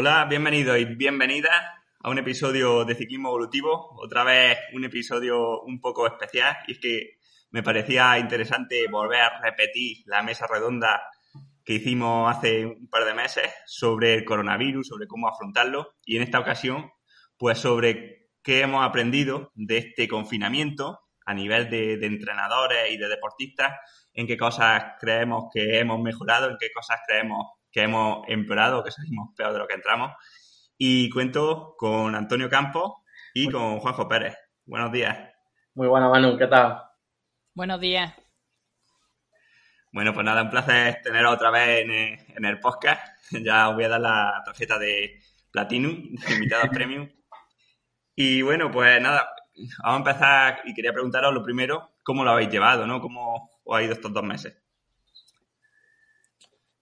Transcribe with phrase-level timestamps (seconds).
[0.00, 1.60] Hola, bienvenidos y bienvenidas
[1.98, 3.96] a un episodio de Ciclismo Evolutivo.
[4.00, 7.18] Otra vez un episodio un poco especial y es que
[7.50, 11.02] me parecía interesante volver a repetir la mesa redonda
[11.64, 16.22] que hicimos hace un par de meses sobre el coronavirus, sobre cómo afrontarlo y en
[16.22, 16.92] esta ocasión
[17.36, 23.08] pues sobre qué hemos aprendido de este confinamiento a nivel de, de entrenadores y de
[23.08, 23.72] deportistas,
[24.12, 28.90] en qué cosas creemos que hemos mejorado, en qué cosas creemos que hemos empeorado, que
[28.90, 30.12] salimos peor de lo que entramos.
[30.76, 33.02] Y cuento con Antonio Campos
[33.34, 34.36] y con Juanjo Pérez.
[34.64, 35.16] Buenos días.
[35.74, 36.82] Muy buena, Manu, ¿qué tal?
[37.54, 38.14] Buenos días.
[39.92, 43.00] Bueno, pues nada, un placer teneros otra vez en el, en el podcast.
[43.44, 47.08] Ya os voy a dar la tarjeta de Platinum, de invitados Premium.
[48.14, 49.28] Y bueno, pues nada,
[49.82, 53.00] vamos a empezar y quería preguntaros lo primero, ¿cómo lo habéis llevado, no?
[53.00, 54.56] ¿Cómo os ha ido estos dos meses?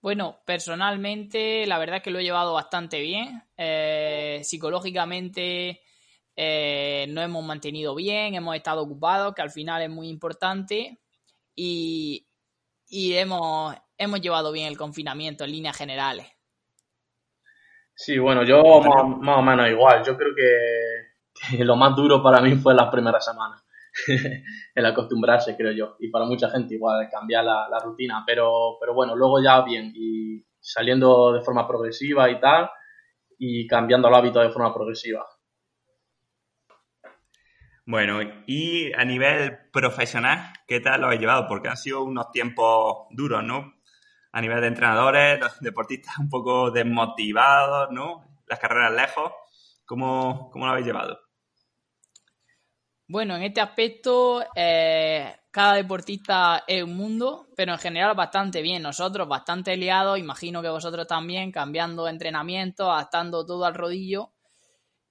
[0.07, 3.43] Bueno, personalmente la verdad es que lo he llevado bastante bien.
[3.57, 5.81] Eh, psicológicamente
[6.33, 10.97] eh, nos hemos mantenido bien, hemos estado ocupados, que al final es muy importante.
[11.53, 12.25] Y,
[12.87, 16.25] y hemos, hemos llevado bien el confinamiento en líneas generales.
[17.93, 20.05] Sí, bueno, yo más, más o menos igual.
[20.05, 23.61] Yo creo que, que lo más duro para mí fue las primeras semanas.
[24.75, 25.95] el acostumbrarse, creo yo.
[25.99, 28.23] Y para mucha gente igual cambiar la, rutina.
[28.25, 29.91] Pero, pero bueno, luego ya bien.
[29.95, 32.69] Y saliendo de forma progresiva y tal.
[33.37, 35.25] Y cambiando el hábito de forma progresiva.
[37.85, 41.47] Bueno, y a nivel profesional, ¿qué tal lo habéis llevado?
[41.47, 43.75] Porque han sido unos tiempos duros, ¿no?
[44.33, 48.25] A nivel de entrenadores, los deportistas un poco desmotivados, ¿no?
[48.45, 49.31] Las carreras lejos.
[49.85, 51.26] ¿Cómo, cómo lo habéis llevado?
[53.09, 58.83] Bueno, en este aspecto, eh, cada deportista es un mundo, pero en general bastante bien.
[58.83, 64.33] Nosotros bastante liados, imagino que vosotros también, cambiando entrenamiento, adaptando todo al rodillo.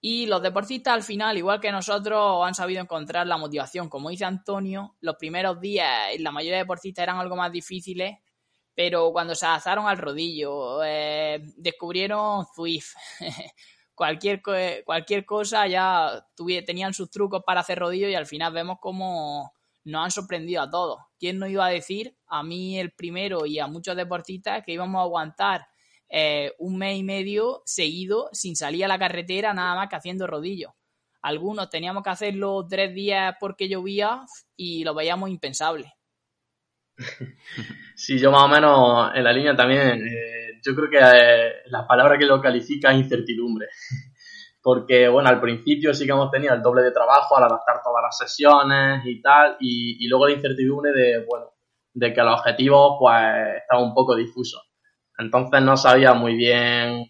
[0.01, 3.89] Y los deportistas al final, igual que nosotros, han sabido encontrar la motivación.
[3.89, 8.19] Como dice Antonio, los primeros días la mayoría de deportistas eran algo más difíciles,
[8.75, 12.95] pero cuando se adaptaron al rodillo, eh, descubrieron Zwift.
[13.97, 14.43] cualquier,
[14.85, 16.25] cualquier cosa ya
[16.65, 19.53] tenían sus trucos para hacer rodillo y al final vemos cómo
[19.85, 21.01] nos han sorprendido a todos.
[21.19, 25.01] ¿Quién nos iba a decir, a mí el primero y a muchos deportistas, que íbamos
[25.01, 25.67] a aguantar
[26.09, 30.27] eh, un mes y medio seguido sin salir a la carretera nada más que haciendo
[30.27, 30.75] rodillo?
[31.23, 35.95] Algunos teníamos que hacerlo tres días porque llovía y lo veíamos impensable.
[37.99, 40.07] Sí, yo más o menos en la línea también...
[40.07, 43.69] Eh yo creo que eh, la palabra que lo califica es incertidumbre.
[44.63, 48.03] Porque, bueno, al principio sí que hemos tenido el doble de trabajo al adaptar todas
[48.03, 51.53] las sesiones y tal, y, y luego la incertidumbre de, bueno,
[51.95, 54.69] de que los objetivos, pues, estaban un poco difusos.
[55.19, 57.07] Entonces no sabía muy bien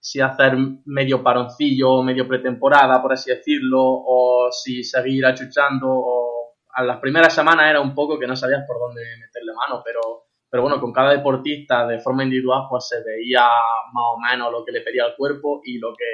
[0.00, 6.82] si hacer medio paroncillo, medio pretemporada, por así decirlo, o si seguir achuchando, o a
[6.82, 10.62] las primeras semanas era un poco que no sabías por dónde meterle mano, pero pero
[10.62, 13.48] bueno, con cada deportista de forma individual pues se veía
[13.92, 16.04] más o menos lo que le pedía el cuerpo y lo que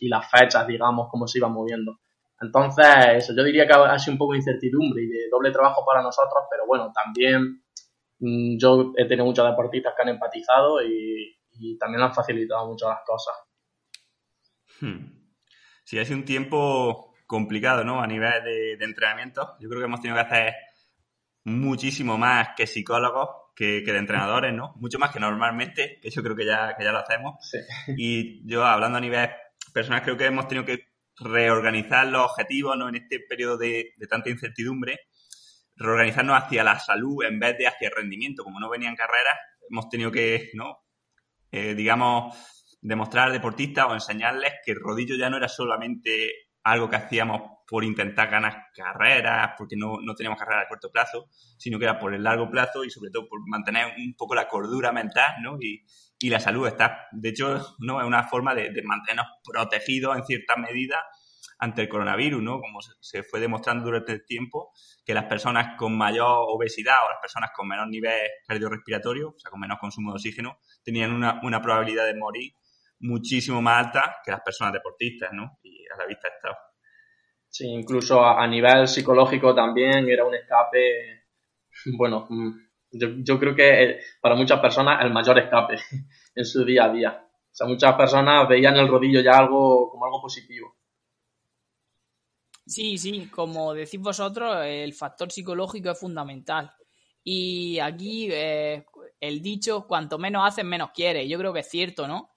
[0.00, 2.00] y las fechas, digamos, cómo se iban moviendo.
[2.40, 2.86] Entonces,
[3.16, 6.02] eso, yo diría que ha sido un poco de incertidumbre y de doble trabajo para
[6.02, 7.62] nosotros, pero bueno, también
[8.18, 11.36] mmm, yo he tenido muchos deportistas que han empatizado y,
[11.78, 13.34] también han facilitado mucho las cosas.
[14.80, 15.06] Hmm.
[15.84, 18.02] Sí, ha sido un tiempo complicado, ¿no?
[18.02, 19.56] A nivel de entrenamiento.
[19.60, 20.54] Yo creo que hemos tenido que hacer
[21.44, 24.74] muchísimo más que psicólogos que, que, de entrenadores, ¿no?
[24.76, 27.36] Mucho más que normalmente, que yo creo que ya, que ya lo hacemos.
[27.40, 27.58] Sí.
[27.96, 29.30] Y yo, hablando a nivel
[29.72, 32.88] personal, creo que hemos tenido que reorganizar los objetivos, ¿no?
[32.88, 35.00] En este periodo de, de tanta incertidumbre,
[35.76, 38.44] reorganizarnos hacia la salud en vez de hacia el rendimiento.
[38.44, 39.34] Como no venían carreras,
[39.70, 40.78] hemos tenido que, ¿no?
[41.50, 42.36] Eh, digamos,
[42.80, 46.32] demostrar al deportista o enseñarles que el rodillo ya no era solamente
[46.64, 51.28] algo que hacíamos por intentar ganar carreras, porque no, no teníamos carreras a corto plazo,
[51.56, 54.48] sino que era por el largo plazo y sobre todo por mantener un poco la
[54.48, 55.56] cordura mental, ¿no?
[55.60, 55.84] Y,
[56.18, 60.56] y la salud está, de hecho, no es una forma de, mantenernos protegidos en cierta
[60.56, 61.02] medida
[61.58, 62.60] ante el coronavirus, ¿no?
[62.60, 64.72] Como se fue demostrando durante el tiempo,
[65.04, 69.50] que las personas con mayor obesidad o las personas con menor nivel cardiorrespiratorio, o sea,
[69.50, 72.52] con menos consumo de oxígeno, tenían una, una probabilidad de morir
[73.00, 75.58] muchísimo más alta que las personas deportistas, ¿no?
[75.62, 76.56] Y a la vista está.
[77.54, 81.22] Sí, incluso a, nivel psicológico también era un escape,
[81.96, 82.26] bueno,
[82.90, 85.76] yo, yo, creo que para muchas personas el mayor escape
[86.34, 87.28] en su día a día.
[87.30, 90.74] O sea, muchas personas veían el rodillo ya algo como algo positivo.
[92.66, 96.72] Sí, sí, como decís vosotros, el factor psicológico es fundamental.
[97.22, 98.84] Y aquí eh,
[99.20, 101.28] el dicho, cuanto menos haces, menos quieres.
[101.28, 102.33] Yo creo que es cierto, ¿no?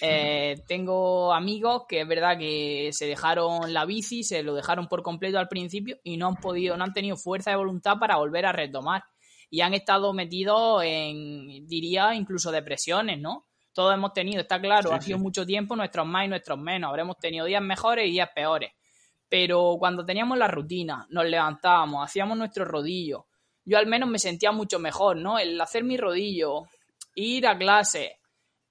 [0.00, 5.02] Eh, tengo amigos que es verdad que se dejaron la bici, se lo dejaron por
[5.02, 8.46] completo al principio y no han podido, no han tenido fuerza de voluntad para volver
[8.46, 9.04] a retomar.
[9.48, 13.46] Y han estado metidos en, diría, incluso depresiones, ¿no?
[13.72, 16.88] Todos hemos tenido, está claro, ha sido mucho tiempo nuestros más y nuestros menos.
[16.88, 18.72] Habremos tenido días mejores y días peores.
[19.28, 23.26] Pero cuando teníamos la rutina, nos levantábamos, hacíamos nuestro rodillo.
[23.64, 25.38] Yo al menos me sentía mucho mejor, ¿no?
[25.38, 26.64] El hacer mi rodillo,
[27.14, 28.18] ir a clase,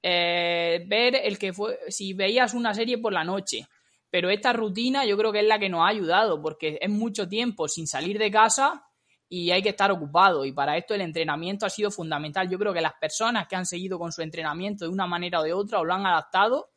[0.08, 3.68] eh, ver el que fue, si veías una serie por la noche.
[4.12, 7.28] Pero esta rutina yo creo que es la que nos ha ayudado, porque es mucho
[7.28, 8.86] tiempo sin salir de casa
[9.28, 10.46] y hay que estar ocupado.
[10.46, 12.48] Y para esto el entrenamiento ha sido fundamental.
[12.48, 15.44] Yo creo que las personas que han seguido con su entrenamiento de una manera o
[15.44, 16.70] de otra o lo han adaptado,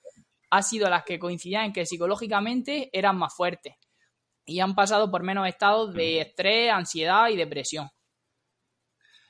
[0.48, 3.74] ha sido las que coincidían en que psicológicamente eran más fuertes
[4.46, 7.90] y han pasado por menos estados de estrés, ansiedad y depresión.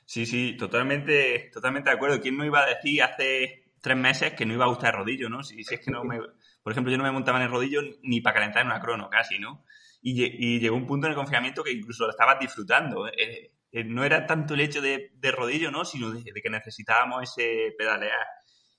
[0.05, 2.21] Sí, sí, totalmente, totalmente de acuerdo.
[2.21, 5.29] ¿Quién no iba a decir hace tres meses que no iba a gustar el rodillo,
[5.29, 5.43] ¿no?
[5.43, 6.19] Si, si es que no me...
[6.61, 9.09] Por ejemplo, yo no me montaba en el rodillo ni para calentar en una crono,
[9.09, 9.63] casi, ¿no?
[10.01, 13.07] Y, llegó un punto en el confinamiento que incluso lo estabas disfrutando.
[13.07, 15.85] Eh, eh, no era tanto el hecho de, rodillo, ¿no?
[15.85, 18.27] Sino de, que necesitábamos ese pedalear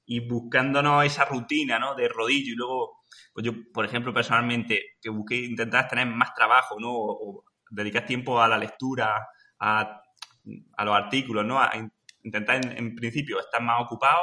[0.06, 1.94] y buscándonos esa rutina, ¿no?
[1.94, 6.76] De rodillo y luego, pues yo, por ejemplo, personalmente, que busqué intentar tener más trabajo,
[6.80, 6.90] ¿no?
[6.92, 9.28] O, dedicar tiempo a la lectura,
[9.60, 10.02] a,
[10.84, 11.60] los artículos, ¿no?
[11.60, 11.70] A
[12.24, 14.20] intentar, en, en principio, estar más ocupado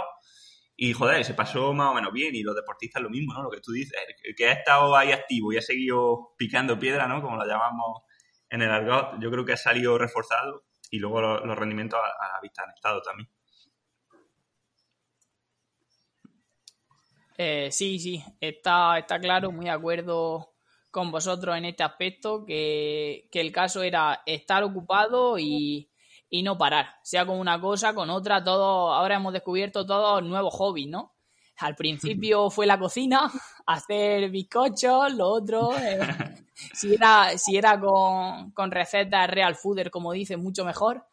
[0.80, 2.36] y joder, se pasó más o menos bien.
[2.36, 3.44] Y los deportistas lo mismo, ¿no?
[3.44, 4.00] Lo que tú dices,
[4.38, 7.20] que ha estado ahí activo y ha seguido picando piedra, ¿no?
[7.22, 8.04] Como lo llamamos
[8.50, 12.40] en el argot, yo creo que ha salido reforzado y luego los, rendimientos a, la
[12.42, 13.28] vista han estado también.
[17.40, 20.54] Eh, sí, sí, está, está claro, muy de acuerdo
[20.92, 25.92] con vosotros en este aspecto, que, que el caso era estar ocupado y,
[26.30, 30.54] y no parar, sea con una cosa, con otra, todo, ahora hemos descubierto todos nuevos
[30.56, 31.14] hobbies, ¿no?
[31.60, 33.32] Al principio fue la cocina,
[33.66, 36.00] hacer bizcochos, lo otro, eh,
[36.74, 41.06] si era, si era con, con recetas real fooder, como dice, mucho mejor.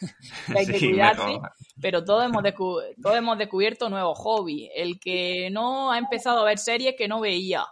[0.56, 1.40] hay que cuidarse,
[1.80, 2.42] pero todos hemos,
[3.02, 4.70] todos hemos descubierto nuevos hobbies.
[4.74, 7.66] El que no ha empezado a ver series que no veía,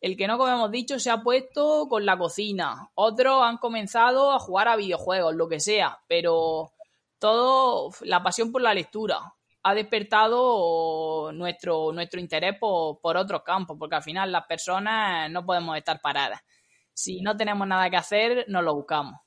[0.00, 2.90] el que no, como hemos dicho, se ha puesto con la cocina.
[2.94, 6.00] Otros han comenzado a jugar a videojuegos, lo que sea.
[6.08, 6.72] Pero
[7.18, 13.76] todo, la pasión por la lectura ha despertado nuestro, nuestro interés por, por otros campos,
[13.78, 16.40] porque al final las personas no podemos estar paradas.
[16.94, 19.20] Si no tenemos nada que hacer, nos lo buscamos.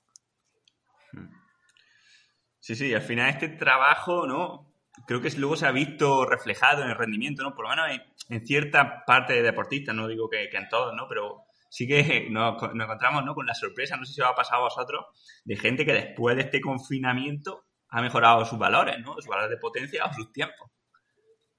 [2.59, 4.73] Sí, sí, al final este trabajo, ¿no?
[5.05, 7.55] creo que luego se ha visto reflejado en el rendimiento, ¿no?
[7.55, 8.01] Por lo menos en,
[8.45, 11.07] cierta parte de deportistas, no digo que, en todos, ¿no?
[11.07, 13.35] Pero sí que nos, encontramos, ¿no?
[13.35, 15.05] Con la sorpresa, no sé si os ha pasado a vosotros,
[15.43, 19.13] de gente que después de este confinamiento ha mejorado sus valores, ¿no?
[19.15, 20.71] Sus valores de potencia o sus tiempos.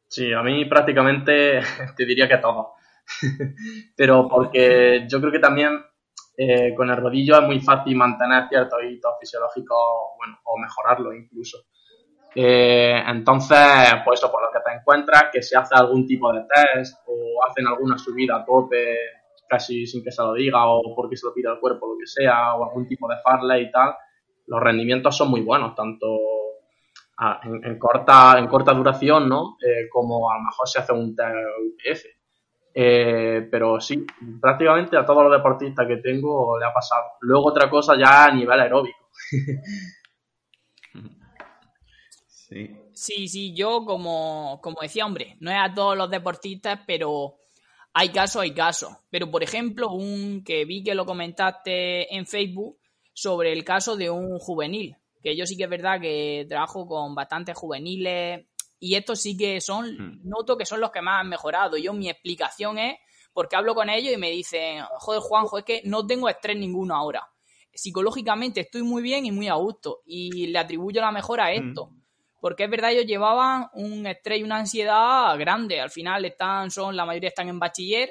[0.09, 1.61] Sí, a mí prácticamente
[1.97, 2.75] te diría que todo.
[3.97, 5.85] Pero porque yo creo que también
[6.37, 9.79] eh, con el rodillo es muy fácil mantener ciertos hitos fisiológicos,
[10.17, 11.67] bueno, o mejorarlo incluso.
[12.35, 13.59] Eh, entonces,
[14.05, 17.45] pues eso, por lo que te encuentras, que se hace algún tipo de test o
[17.49, 18.99] hacen alguna subida a tope
[19.49, 22.07] casi sin que se lo diga o porque se lo pide el cuerpo, lo que
[22.07, 23.95] sea, o algún tipo de farley y tal,
[24.47, 26.07] los rendimientos son muy buenos, tanto
[27.45, 29.57] en, corta, en corta duración, ¿no?
[29.65, 32.05] Eh, como a lo mejor se hace un test UPF.
[32.77, 34.05] Eh, pero sí,
[34.41, 37.05] prácticamente a todos los deportistas que tengo le ha pasado.
[37.21, 38.99] Luego otra cosa ya a nivel aeróbico.
[42.49, 42.77] Sí.
[42.93, 47.39] Sí, yo como, como decía, hombre, no es a todos los deportistas, pero
[47.95, 48.93] hay casos, hay casos.
[49.11, 52.79] Pero, por ejemplo, un que vi que lo comentaste en Facebook
[53.15, 57.15] sobre el caso de un juvenil, que yo sí que es verdad que trabajo con
[57.15, 58.45] bastantes juveniles
[58.79, 60.21] y estos sí que son, hmm.
[60.25, 61.79] noto que son los que más han mejorado.
[61.79, 62.99] Yo mi explicación es
[63.33, 66.95] porque hablo con ellos y me dicen, joder Juanjo, es que no tengo estrés ninguno
[66.95, 67.27] ahora.
[67.73, 71.69] Psicológicamente estoy muy bien y muy a gusto y le atribuyo la mejora a hmm.
[71.69, 71.91] esto
[72.45, 75.81] porque es verdad, ellos llevaban un estrés y una ansiedad grande.
[75.81, 78.11] Al final están, son, la mayoría están en bachiller,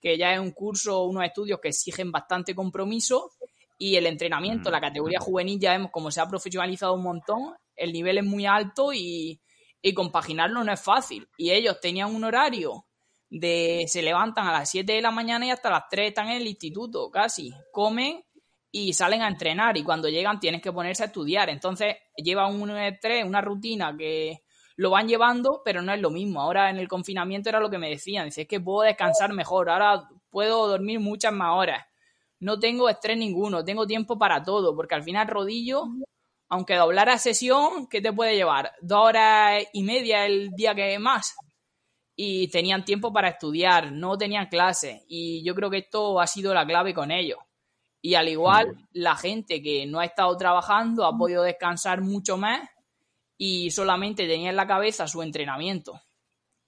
[0.00, 3.30] que ya es un curso, unos estudios que exigen bastante compromiso
[3.78, 7.92] y el entrenamiento, la categoría juvenil ya vemos como se ha profesionalizado un montón, el
[7.92, 9.40] nivel es muy alto y,
[9.80, 11.28] y compaginarlo no es fácil.
[11.36, 12.84] Y ellos tenían un horario
[13.30, 16.38] de se levantan a las 7 de la mañana y hasta las 3 están en
[16.38, 17.52] el instituto, casi.
[17.70, 18.24] Comen
[18.70, 21.48] y salen a entrenar y cuando llegan tienes que ponerse a estudiar.
[21.50, 24.42] Entonces lleva un estrés, una rutina que
[24.76, 26.40] lo van llevando, pero no es lo mismo.
[26.40, 29.70] Ahora en el confinamiento era lo que me decían, dice, es que puedo descansar mejor,
[29.70, 31.84] ahora puedo dormir muchas más horas.
[32.40, 35.84] No tengo estrés ninguno, tengo tiempo para todo, porque al final rodillo,
[36.48, 38.72] aunque doblar a sesión, ¿qué te puede llevar?
[38.80, 41.34] Dos horas y media el día que más.
[42.16, 46.52] y tenían tiempo para estudiar, no tenían clases y yo creo que esto ha sido
[46.52, 47.38] la clave con ellos.
[48.00, 52.68] Y al igual, la gente que no ha estado trabajando ha podido descansar mucho más
[53.36, 56.00] y solamente tenía en la cabeza su entrenamiento.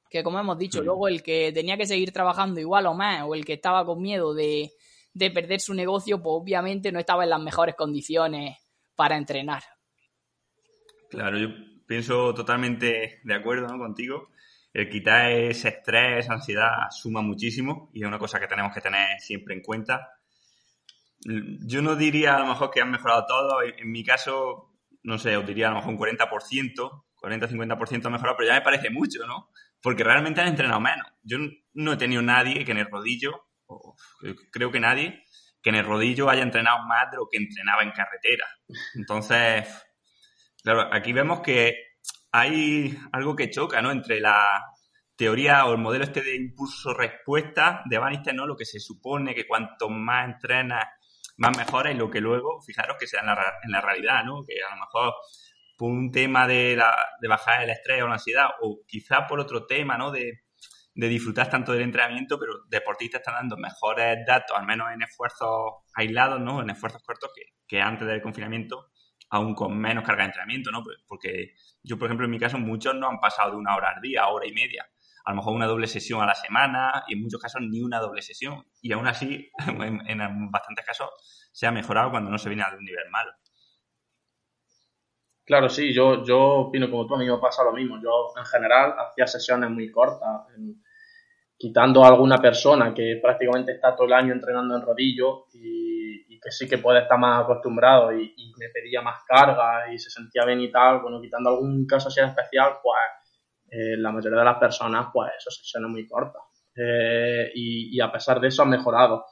[0.09, 3.35] Que como hemos dicho, luego el que tenía que seguir trabajando igual o más, o
[3.35, 4.73] el que estaba con miedo de,
[5.13, 8.57] de perder su negocio, pues obviamente no estaba en las mejores condiciones
[8.97, 9.63] para entrenar.
[11.09, 11.49] Claro, yo
[11.87, 14.31] pienso totalmente de acuerdo contigo
[14.73, 18.81] el quitar ese estrés, esa ansiedad, suma muchísimo y es una cosa que tenemos que
[18.81, 20.09] tener siempre en cuenta.
[21.23, 24.73] Yo no diría a lo mejor que han mejorado todo, en mi caso,
[25.03, 28.62] no sé, os diría a lo mejor un 40%, 40-50% ha mejorado, pero ya me
[28.62, 29.50] parece mucho, ¿no?
[29.83, 31.07] Porque realmente han entrenado menos.
[31.23, 31.39] Yo
[31.75, 33.49] no he tenido nadie que en el rodillo,
[34.50, 35.25] creo que nadie,
[35.62, 38.47] que en el rodillo haya entrenado más de lo que entrenaba en carretera.
[38.95, 39.69] Entonces,
[40.62, 41.75] claro, aquí vemos que
[42.33, 43.91] hay algo que choca, ¿no?
[43.91, 44.65] Entre la
[45.17, 48.47] teoría o el modelo este de impulso-respuesta de Bannister, ¿no?
[48.47, 50.87] Lo que se supone que cuanto más entrenas,
[51.40, 54.44] más mejora y lo que luego, fijaros que sea en la, en la realidad, ¿no?
[54.47, 55.14] Que a lo mejor
[55.76, 59.40] por un tema de, la, de bajar el estrés o la ansiedad o quizá por
[59.40, 60.11] otro tema, ¿no?
[60.11, 60.42] De,
[60.94, 65.76] de disfrutar tanto del entrenamiento, pero deportistas están dando mejores datos, al menos en esfuerzos
[65.94, 66.61] aislados, ¿no?
[66.61, 68.90] En esfuerzos cortos que, que antes del confinamiento
[69.30, 70.82] aún con menos carga de entrenamiento, ¿no?
[71.06, 74.02] Porque yo, por ejemplo, en mi caso, muchos no han pasado de una hora al
[74.02, 74.87] día, hora y media.
[75.25, 77.99] A lo mejor una doble sesión a la semana y en muchos casos ni una
[77.99, 78.65] doble sesión.
[78.81, 81.09] Y aún así, en, bastantes casos,
[81.53, 83.33] se ha mejorado cuando no se viene a un nivel malo.
[85.45, 88.00] Claro, sí, yo, yo opino como tú, a mí me pasa lo mismo.
[88.00, 90.47] Yo, en general, hacía sesiones muy cortas,
[91.57, 95.91] quitando a alguna persona que prácticamente está todo el año entrenando en rodillo y
[96.41, 100.45] que sí que puede estar más acostumbrado y, me pedía más carga y se sentía
[100.45, 102.99] bien y tal, bueno, quitando algún caso así especial, pues
[103.71, 106.43] eh, la mayoría de las personas, pues eso sesiones muy cortas.
[106.77, 109.25] Eh, y, a pesar de eso han mejorado.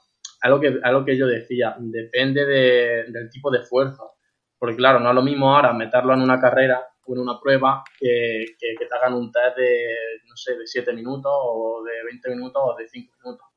[0.44, 4.12] Lo que, lo que yo decía, depende del tipo de esfuerzo.
[4.58, 7.84] Porque claro, no es lo mismo ahora meterlo en una carrera o en una prueba
[7.98, 9.94] que, que, que te hagan un test de,
[10.28, 13.48] no sé, de 7 minutos o de 20 minutos o de 5 minutos.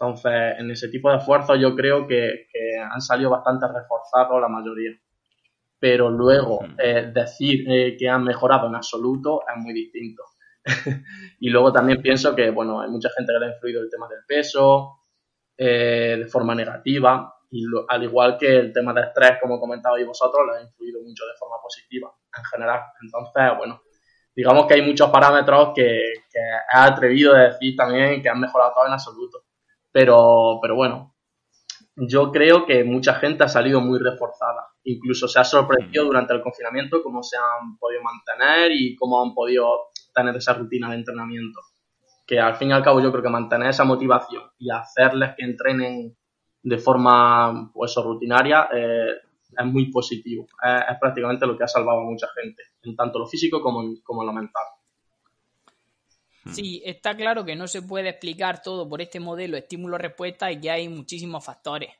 [0.00, 2.46] Entonces, en ese tipo de esfuerzos yo creo que,
[2.90, 4.92] han salido bastante reforzados la mayoría.
[5.80, 10.24] Pero luego eh, decir eh, que han mejorado en absoluto es muy distinto.
[11.40, 14.08] y luego también pienso que, bueno, hay mucha gente que le ha influido el tema
[14.08, 14.98] del peso
[15.56, 17.34] eh, de forma negativa.
[17.50, 21.24] Y al igual que el tema del estrés, como comentabais vosotros, le ha influido mucho
[21.24, 22.80] de forma positiva en general.
[23.02, 23.82] Entonces, bueno,
[24.34, 28.72] digamos que hay muchos parámetros que, que he atrevido a decir también que han mejorado
[28.74, 29.44] todo en absoluto.
[29.90, 31.14] Pero, pero bueno,
[32.06, 34.68] yo creo que mucha gente ha salido muy reforzada.
[34.84, 36.06] Incluso se ha sorprendido mm.
[36.06, 39.66] durante el confinamiento cómo se han podido mantener y cómo han podido
[40.14, 41.60] tener esa rutina de entrenamiento.
[42.26, 45.44] Que al fin y al cabo yo creo que mantener esa motivación y hacerles que
[45.44, 46.16] entrenen
[46.62, 49.12] de forma pues, rutinaria eh,
[49.56, 50.46] es muy positivo.
[50.62, 54.22] Es, prácticamente lo que ha salvado a mucha gente, en tanto lo físico como como
[54.22, 54.64] en lo mental.
[56.52, 60.70] Sí, está claro que no se puede explicar todo por este modelo estímulo-respuesta y que
[60.70, 61.90] hay muchísimos factores.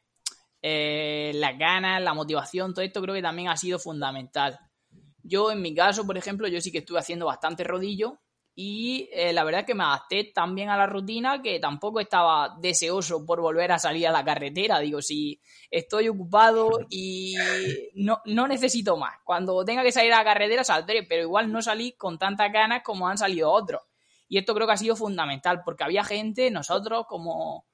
[0.60, 4.58] Eh, las ganas, la motivación, todo esto creo que también ha sido fundamental.
[5.22, 8.18] Yo, en mi caso, por ejemplo, yo sí que estuve haciendo bastante rodillo
[8.54, 12.00] y eh, la verdad es que me adapté tan bien a la rutina que tampoco
[12.00, 14.80] estaba deseoso por volver a salir a la carretera.
[14.80, 15.40] Digo, si
[15.70, 17.36] estoy ocupado y
[17.94, 19.14] no, no necesito más.
[19.24, 22.82] Cuando tenga que salir a la carretera saldré, pero igual no salí con tantas ganas
[22.82, 23.82] como han salido otros.
[24.28, 27.64] Y esto creo que ha sido fundamental, porque había gente, nosotros como,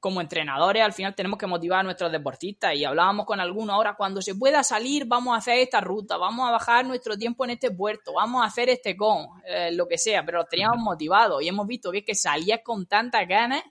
[0.00, 2.74] como entrenadores, al final tenemos que motivar a nuestros deportistas.
[2.74, 6.48] Y hablábamos con algunos ahora, cuando se pueda salir, vamos a hacer esta ruta, vamos
[6.48, 9.98] a bajar nuestro tiempo en este puerto, vamos a hacer este con, eh, lo que
[9.98, 13.62] sea, pero los teníamos motivados y hemos visto que es que salías con tantas ganas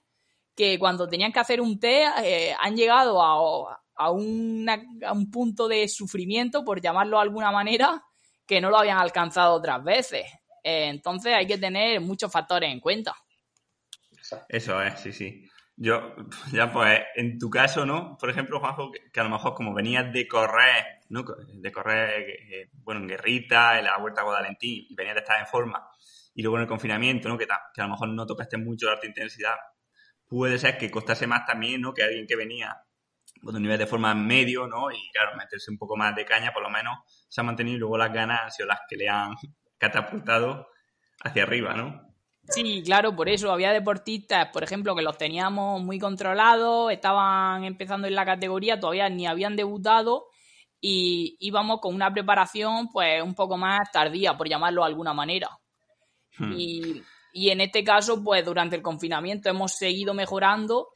[0.56, 5.68] que cuando tenían que hacer un té eh, han llegado a, a, a un punto
[5.68, 8.04] de sufrimiento, por llamarlo de alguna manera,
[8.46, 10.26] que no lo habían alcanzado otras veces.
[10.68, 13.16] Eh, entonces hay que tener muchos factores en cuenta.
[14.50, 15.48] Eso es, sí, sí.
[15.78, 16.16] Yo,
[16.52, 18.18] ya pues, en tu caso, ¿no?
[18.18, 21.24] Por ejemplo, Juanjo, que, a lo mejor como venías de correr, ¿no?
[21.54, 25.40] De correr, eh, bueno, en Guerrita, en la Vuelta a Guadalentín, y venías de estar
[25.40, 25.88] en forma,
[26.34, 27.38] y luego en el confinamiento, ¿no?
[27.38, 29.58] Que, que a lo mejor no tocaste mucho de alta intensidad,
[30.26, 31.94] puede ser que costase más también, ¿no?
[31.94, 32.76] Que alguien que venía
[33.44, 34.90] con un nivel de forma medio, ¿no?
[34.90, 36.98] Y claro, meterse un poco más de caña, por lo menos
[37.30, 39.36] se ha mantenido y luego las ganas han sido las que le han
[39.78, 40.68] catapultado
[41.24, 42.02] hacia arriba, ¿no?
[42.48, 48.08] Sí, claro, por eso había deportistas, por ejemplo, que los teníamos muy controlados, estaban empezando
[48.08, 50.28] en la categoría, todavía ni habían debutado
[50.80, 55.50] y íbamos con una preparación pues un poco más tardía, por llamarlo de alguna manera.
[56.38, 56.54] Hmm.
[56.56, 57.02] Y,
[57.34, 60.90] y en este caso, pues durante el confinamiento hemos seguido mejorando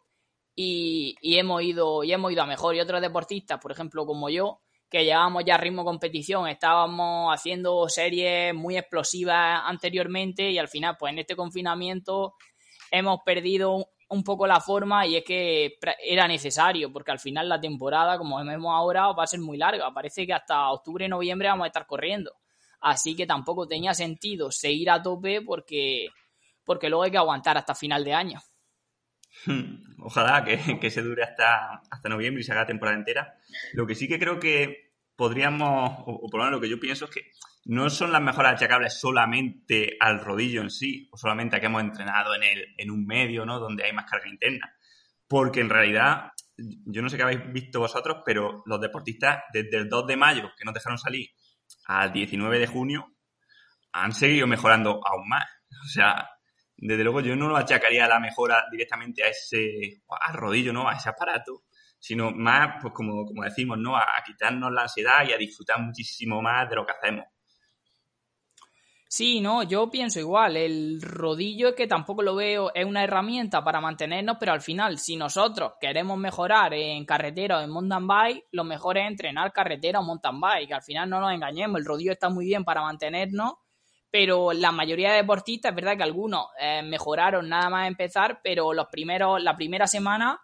[0.55, 2.75] y, hemos ido, y hemos ido a mejor.
[2.75, 8.53] Y otros deportistas, por ejemplo, como yo, que llevábamos ya ritmo competición, estábamos haciendo series
[8.55, 12.33] muy explosivas anteriormente y al final, pues en este confinamiento
[12.91, 17.61] hemos perdido un poco la forma y es que era necesario, porque al final la
[17.61, 19.93] temporada, como vemos ahora, va a ser muy larga.
[19.93, 22.31] Parece que hasta octubre, noviembre vamos a estar corriendo.
[22.81, 26.07] Así que tampoco tenía sentido seguir a tope porque,
[26.63, 28.39] porque luego hay que aguantar hasta final de año.
[29.99, 33.37] Ojalá que, se dure hasta, hasta noviembre y se haga temporada entera.
[33.73, 37.05] Lo que sí que creo que podríamos, o, por lo menos lo que yo pienso
[37.05, 37.31] es que
[37.65, 41.81] no son las mejoras achacables solamente al rodillo en sí, o solamente a que hemos
[41.81, 43.59] entrenado en, el, en un medio, ¿no?
[43.59, 44.73] Donde hay más carga interna.
[45.27, 49.89] Porque en realidad, yo no sé qué habéis visto vosotros, pero los deportistas desde el
[49.89, 51.29] 2 de mayo, que nos dejaron salir,
[51.85, 53.13] al 19 de junio,
[53.91, 55.45] han seguido mejorando aún más.
[55.85, 56.29] O sea,
[56.81, 60.87] desde luego yo no lo achacaría la mejora directamente a ese al rodillo, ¿no?
[60.87, 61.63] A ese aparato,
[61.99, 63.97] sino más, pues como, como decimos, ¿no?
[63.97, 67.25] A, quitarnos la ansiedad y a disfrutar muchísimo más de lo que hacemos.
[69.11, 70.55] Sí, no, yo pienso igual.
[70.55, 75.15] El rodillo que tampoco lo veo, es una herramienta para mantenernos, pero al final, si
[75.15, 80.03] nosotros queremos mejorar en carretera o en mountain bike, lo mejor es entrenar carretera o
[80.03, 80.71] mountain bike.
[80.73, 83.53] Al final no nos engañemos, el rodillo está muy bien para mantenernos,
[84.11, 88.73] pero la mayoría de deportistas, es verdad que algunos eh, mejoraron nada más empezar, pero
[88.73, 90.41] los primeros, la primera semana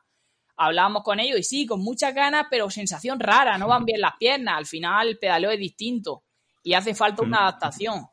[0.58, 4.16] hablábamos con ellos y sí, con muchas ganas, pero sensación rara, no van bien las
[4.18, 6.24] piernas, al final el pedaleo es distinto
[6.64, 8.08] y hace falta una adaptación.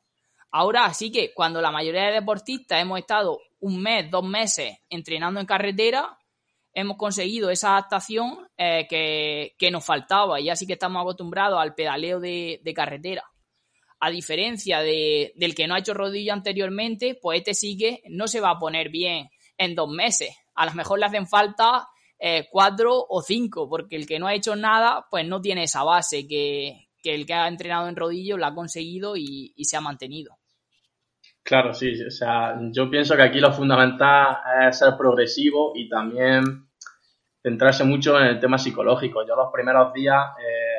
[0.51, 5.39] Ahora sí que cuando la mayoría de deportistas hemos estado un mes, dos meses entrenando
[5.41, 6.19] en carretera,
[6.75, 12.21] hemos conseguido esa adaptación eh, que, nos faltaba y así que estamos acostumbrados al pedaleo
[12.21, 13.32] de carretera
[14.05, 18.27] a diferencia de, del que no ha hecho rodillo anteriormente, pues este sí que no
[18.27, 20.37] se va a poner bien en dos meses.
[20.57, 21.87] A lo mejor le hacen falta
[22.19, 25.85] eh, cuatro o cinco, porque el que no ha hecho nada, pues no tiene esa
[25.85, 30.37] base que, el que ha entrenado en rodillo la ha conseguido y, se ha mantenido.
[31.45, 34.37] Claro, sí, o sea, yo pienso que aquí lo fundamental
[34.69, 36.43] es ser progresivo y también
[37.41, 39.25] centrarse mucho en el tema psicológico.
[39.25, 40.72] Yo los primeros días eh,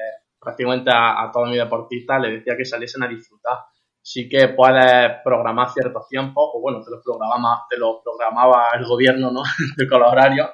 [0.43, 3.59] prácticamente a, todos mis deportistas les decía que saliesen a disfrutar.
[4.01, 8.85] Sí que puedes programar ciertos tiempos, o bueno, te los programaba, te lo programaba el
[8.85, 9.43] gobierno, ¿no?
[9.77, 10.49] de los horarios,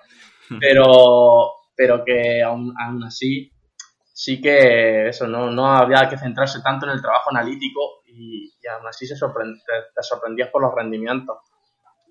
[0.60, 2.74] pero, pero que aún,
[3.06, 3.52] así
[4.14, 8.86] sí que eso, no, no había que centrarse tanto en el trabajo analítico y, aún
[8.88, 11.38] así se te, sorprendías por los rendimientos.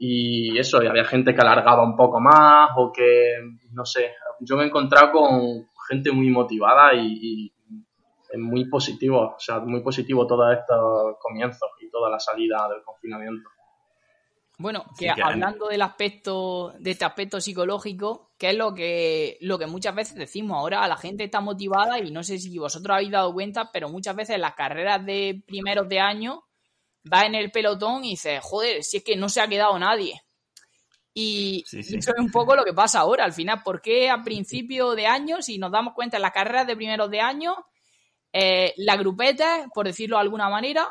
[0.01, 3.37] Y eso, y había gente que alargaba un poco más o que,
[3.73, 7.53] no sé, yo me he encontrado con gente muy motivada y
[8.29, 12.83] es muy positivo, o sea, muy positivo todo estos comienzos y toda la salida del
[12.83, 13.49] confinamiento.
[14.61, 19.69] Bueno, que, hablando del aspecto, de este aspecto psicológico, que es lo que, lo que
[19.69, 23.33] muchas veces decimos ahora, la gente está motivada y no sé si vosotros habéis dado
[23.33, 26.43] cuenta, pero muchas veces las carreras de primeros de año
[27.11, 30.21] va en el pelotón y dices, joder, si es que no se ha quedado nadie.
[31.15, 35.07] Y, eso es un poco lo que pasa ahora, al final, porque a principio de
[35.07, 37.55] año, si nos damos cuenta en las carreras de primeros de año,
[38.33, 40.89] eh, las grupetas, por decirlo de alguna manera,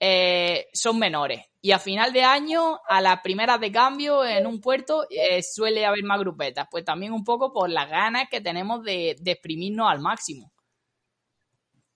[0.00, 1.46] eh, son menores.
[1.62, 5.86] Y a final de año, a las primeras de cambio en un puerto, eh, suele
[5.86, 6.68] haber más grupetas.
[6.70, 10.52] Pues también un poco por las ganas que tenemos de, exprimirnos al máximo.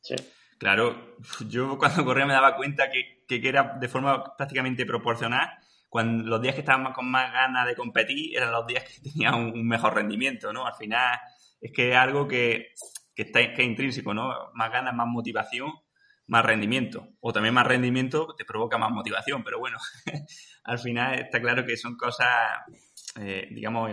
[0.01, 0.15] Sí.
[0.59, 1.17] Claro,
[1.49, 5.51] yo cuando corría me daba cuenta que, era de forma prácticamente proporcional.
[5.89, 9.35] Cuando los días que estábamos con más ganas de competir eran los días que tenía
[9.35, 10.67] un, mejor rendimiento, ¿no?
[10.67, 11.19] Al final
[11.61, 12.73] es que es algo que
[13.19, 14.33] que, está, que es intrínseco, ¿no?
[14.55, 15.73] Más ganas, más motivación,
[16.29, 17.09] más rendimiento.
[17.19, 19.77] O también más rendimiento te provoca más motivación, pero bueno,
[20.63, 22.29] al final está claro que son cosas,
[23.21, 23.91] eh, digamos,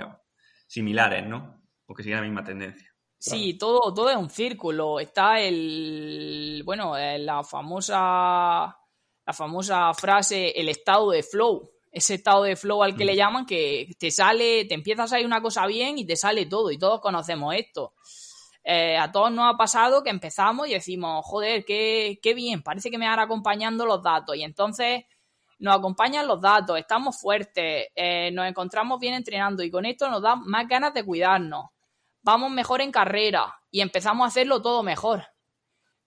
[0.68, 1.60] similares, ¿no?
[1.88, 2.88] O que siguen la misma tendencia.
[3.18, 5.00] Sí, todo, todo es un círculo.
[5.00, 7.98] Está el, bueno, eh, la famosa,
[9.26, 11.68] la famosa frase, el estado de flow.
[11.92, 13.18] Ese estado de flow al que le mm.
[13.18, 16.70] llaman, que te sale, te empiezas a salir una cosa bien y te sale todo.
[16.70, 17.96] Y todos conocemos esto.
[18.68, 22.90] Eh, a todos nos ha pasado que empezamos y decimos, joder, qué, qué bien, parece
[22.90, 24.36] que me van acompañando los datos.
[24.36, 25.04] Y entonces
[25.60, 30.22] nos acompañan los datos, estamos fuertes, eh, nos encontramos bien entrenando y con esto nos
[30.22, 31.66] da más ganas de cuidarnos.
[32.24, 35.24] Vamos mejor en carrera y empezamos a hacerlo todo mejor.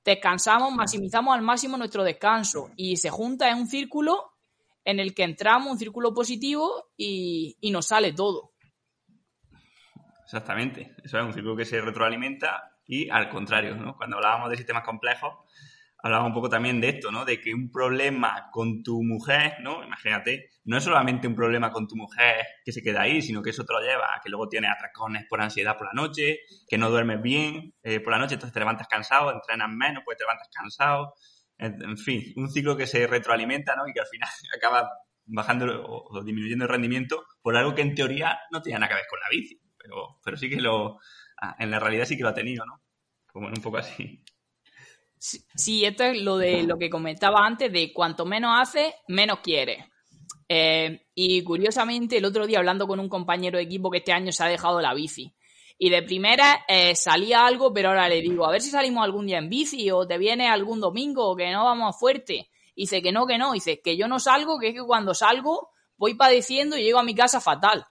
[0.05, 4.33] Descansamos, maximizamos al máximo nuestro descanso y se junta en un círculo
[4.85, 8.53] en el que entramos, un círculo positivo y, y nos sale todo.
[10.29, 10.95] Exactamente.
[11.03, 13.97] Eso es un ciclo que se retroalimenta y al contrario, ¿no?
[13.97, 15.33] Cuando hablábamos de sistemas complejos,
[16.03, 17.25] hablaba un poco también de esto, ¿no?
[17.25, 19.83] De que un problema con tu mujer, ¿no?
[19.83, 23.49] Imagínate, no es solamente un problema con tu mujer que se queda ahí, sino que
[23.49, 26.77] eso te lo lleva a que luego tienes atracones por ansiedad por la noche, que
[26.77, 30.25] no duermes bien eh, por la noche, entonces te levantas cansado, entrenas menos, pues te
[30.25, 31.15] levantas cansado.
[31.57, 33.89] En, fin, un ciclo que se retroalimenta, ¿no?
[33.89, 34.91] Y que al final acaba
[35.25, 39.07] bajando o, disminuyendo el rendimiento por algo que en teoría no tiene nada que ver
[39.09, 39.59] con la bici,
[40.23, 40.99] pero, sí que lo,
[41.41, 42.81] ah, en la realidad sí que lo ha tenido, ¿no?
[43.33, 44.23] Como un poco así.
[45.19, 49.91] Sí, esto es lo de lo que comentaba antes, de cuanto menos hace, menos quiere.
[50.49, 54.33] Eh, y curiosamente, el otro día hablando con un compañero de equipo que este año
[54.33, 55.35] se ha dejado la bici.
[55.77, 59.27] Y de primera eh, salía algo, pero ahora le digo, a ver si salimos algún
[59.27, 62.51] día en bici o te viene algún domingo que no vamos fuerte.
[62.75, 63.53] Y dice que no, que no.
[63.53, 67.05] dice que yo no salgo, que es que cuando salgo voy padeciendo y llego a
[67.05, 67.87] mi casa fatal.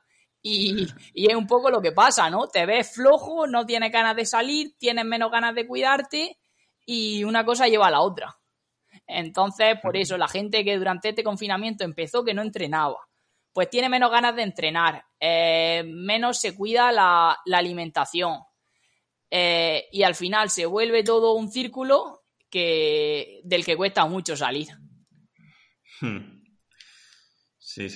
[0.50, 2.48] Y, y, es un poco lo que pasa, ¿no?
[2.48, 6.38] Te ves flojo, no tienes ganas de salir, tienes menos ganas de cuidarte
[6.86, 8.38] y una cosa lleva a la otra.
[9.06, 12.98] Entonces, por eso, la gente que durante este confinamiento empezó que no entrenaba,
[13.54, 18.40] pues tiene menos ganas de entrenar, eh, menos se cuida la, alimentación.
[19.30, 24.68] Eh, y al final se vuelve todo un círculo que, del que cuesta mucho salir.
[26.00, 26.42] Hmm.
[27.58, 27.90] Sí,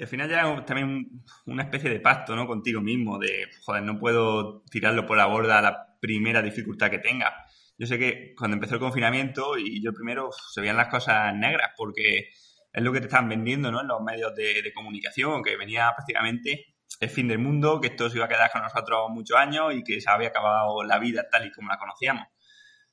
[0.00, 2.46] Al, final ya es también una especie de pacto, ¿no?
[2.46, 6.98] Contigo mismo, de, joder, no puedo tirarlo por la borda a la primera dificultad que
[6.98, 7.46] tenga
[7.80, 11.70] yo sé que cuando empezó el confinamiento y yo primero se veían las cosas negras
[11.78, 12.28] porque
[12.74, 13.80] es lo que te están vendiendo ¿no?
[13.80, 18.18] en los medios de, comunicación, que venía prácticamente el fin del mundo, que esto se
[18.18, 21.46] iba a quedar con nosotros muchos años y que se había acabado la vida tal
[21.46, 22.26] y como la conocíamos.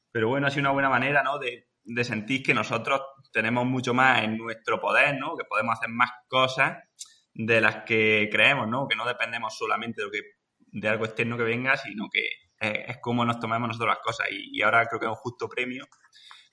[0.10, 1.38] Pero bueno, ha sido una buena manera ¿no?
[1.38, 5.36] de, de sentir que nosotros tenemos mucho más en nuestro poder, ¿no?
[5.38, 6.78] que podemos hacer más cosas
[7.34, 8.88] de las que creemos, ¿no?
[8.88, 10.22] que no dependemos solamente de, lo que,
[10.60, 12.28] de algo externo que venga, sino que
[12.60, 14.28] es como nos tomamos nosotros las cosas.
[14.32, 15.86] Y, ahora creo que es un justo premio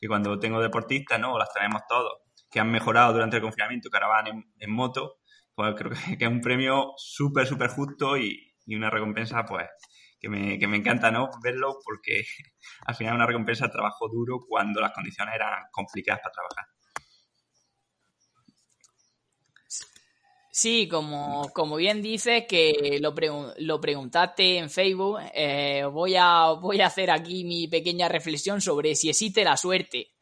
[0.01, 1.37] que cuando tengo deportistas, ¿no?
[1.39, 2.13] las traemos todos,
[2.51, 5.19] que han mejorado durante el confinamiento, que ahora van en, moto,
[5.55, 9.67] pues creo que, es un premio súper, súper justo y, una recompensa, pues,
[10.25, 11.29] que me, que me encanta, ¿no?
[11.43, 12.25] Verlo porque
[12.87, 16.65] al final una recompensa de trabajo duro cuando las condiciones eran complicadas para trabajar.
[20.51, 23.13] Sí, como, como bien dices, que lo,
[23.59, 28.95] lo preguntaste en Facebook, eh, voy, a, voy a hacer aquí mi pequeña reflexión sobre
[28.95, 30.14] si existe la suerte.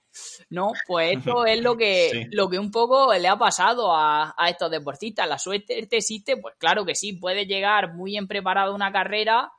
[0.52, 0.72] ¿No?
[0.86, 4.70] Pues esto es lo que, lo que un poco le ha pasado a, a, estos
[4.70, 5.28] deportistas.
[5.28, 9.50] La suerte existe, pues claro que sí, puedes llegar muy bien preparado a una carrera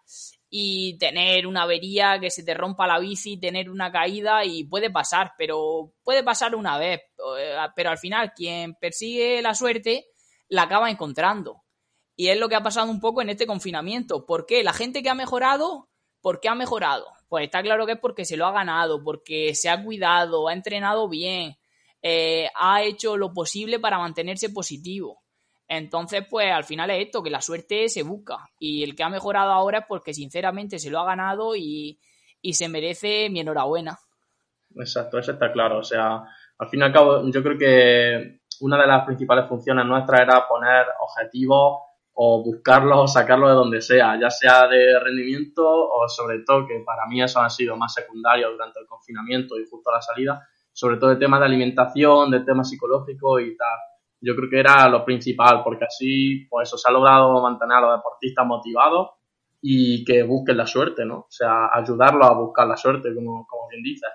[0.56, 4.91] y tener una avería, que se te rompa la bici, tener una caída y puede
[4.91, 7.01] pasar, pero puede pasar una vez.
[7.39, 10.06] Eh, pero al final, quien persigue la suerte
[10.49, 11.63] la acaba encontrando.
[12.15, 14.27] Y es lo que ha pasado un poco en este confinamiento.
[14.27, 14.63] ¿Por qué?
[14.63, 15.89] La gente que ha mejorado,
[16.21, 17.08] ¿por qué ha mejorado?
[17.33, 20.53] Pues está claro que es porque se lo ha ganado, porque se ha cuidado, ha
[20.53, 21.55] entrenado bien,
[21.99, 25.23] eh, ha hecho lo posible para mantenerse positivo.
[25.67, 28.37] Entonces, pues al final es esto, que la suerte se busca.
[28.59, 31.99] Y el que ha mejorado ahora es porque sinceramente se lo ha ganado y,
[32.39, 33.97] y se merece mi enhorabuena.
[34.75, 35.79] Exacto, eso está claro.
[35.79, 36.23] O sea,
[36.59, 40.47] al fin y al cabo, yo creo que una de las principales funciones nuestras era
[40.47, 41.79] poner objetivos
[42.13, 46.84] o buscarlos o sacarlos de donde sea, ya sea de rendimiento o sobre todo, que
[46.86, 50.47] para mí eso ha sido más secundario durante el confinamiento y justo a la salida,
[50.71, 53.78] sobre todo de temas de alimentación, de temas psicológicos y tal.
[54.21, 57.82] Yo creo que era lo principal, porque así, pues eso, se ha logrado mantener a
[57.82, 59.10] los deportistas motivados
[59.62, 61.19] y que busquen la suerte, ¿no?
[61.19, 64.10] O sea, ayudarlos a buscar la suerte, como, como bien dices.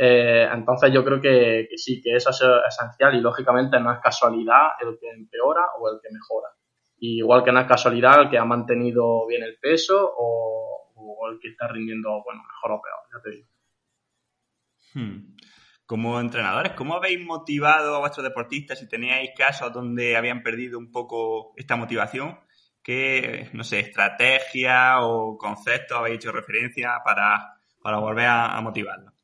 [0.00, 4.68] Eh, entonces yo creo que, sí, que eso es esencial y lógicamente no es casualidad
[4.80, 6.48] el que empeora o el que mejora.
[7.00, 10.64] Igual que no es casualidad el que ha mantenido bien el peso o,
[11.30, 13.48] el que está rindiendo, bueno, mejor o peor, ya te digo.
[14.94, 15.36] Hmm.
[15.84, 20.90] Como entrenadores, ¿cómo habéis motivado a vuestros deportistas si teníais casos donde habían perdido un
[20.90, 22.38] poco esta motivación?
[22.82, 29.17] ¿Qué, no sé, estrategia o conceptos habéis hecho referencia para, volver a, a motivarlos?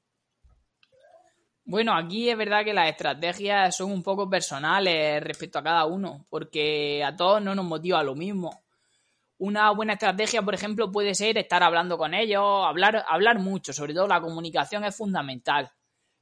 [1.67, 6.27] Bueno, aquí es verdad que las estrategias son un poco personales respecto a cada uno,
[6.29, 8.65] porque a todos no nos motiva lo mismo.
[9.39, 13.95] Una buena estrategia, por ejemplo, puede ser estar hablando con ellos, hablar, hablar mucho, sobre
[13.95, 15.71] todo la comunicación es fundamental.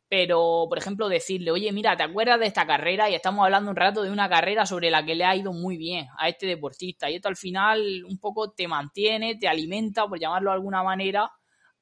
[0.08, 3.10] Pero, por ejemplo, decirle, oye, mira, ¿te acuerdas de esta carrera?
[3.10, 5.76] Y estamos hablando un rato de una carrera sobre la que le ha ido muy
[5.78, 7.10] bien a este deportista.
[7.10, 11.30] Y esto al final un poco te mantiene, te alimenta, por llamarlo de alguna manera,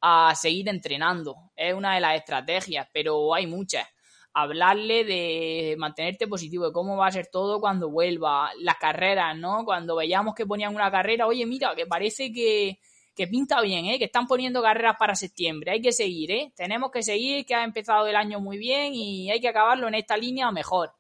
[0.01, 1.37] a seguir entrenando.
[1.57, 3.87] Es una de las estrategias, pero hay muchas.
[4.33, 9.65] Hablarle de mantenerte positivo, de cómo va a ser todo cuando vuelva, las carreras, ¿no?
[9.65, 12.79] Cuando veíamos que ponían una carrera, oye, mira, que parece que,
[13.15, 13.99] que pinta bien, ¿eh?
[13.99, 16.53] que están poniendo carreras para septiembre, hay que seguir, ¿eh?
[16.57, 19.95] tenemos que seguir, que ha empezado el año muy bien y hay que acabarlo en
[19.95, 20.93] esta línea mejor.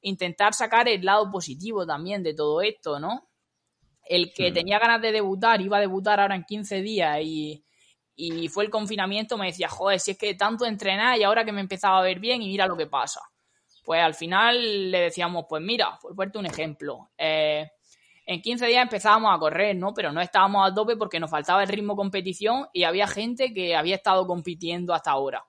[0.00, 3.28] Intentar sacar el lado positivo también de todo esto, ¿no?
[4.02, 7.64] El que tenía ganas de debutar, iba a debutar ahora en 15 días y,
[8.20, 11.52] y fue el confinamiento, me decía, joder, si es que tanto entrenar y ahora que
[11.52, 13.20] me empezaba a ver bien y mira lo que pasa.
[13.82, 17.70] Pues al final le decíamos, pues mira, por ponerte un ejemplo, eh,
[18.26, 19.94] en 15 días empezábamos a correr, ¿no?
[19.94, 23.74] Pero no estábamos a tope porque nos faltaba el ritmo competición y había gente que
[23.74, 25.44] había estado compitiendo hasta ahora.